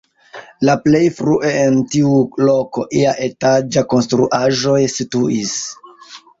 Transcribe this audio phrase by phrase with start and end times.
[0.69, 2.15] La plej frue en tiu
[2.49, 5.57] loko ia etaĝa konstruaĵo situis.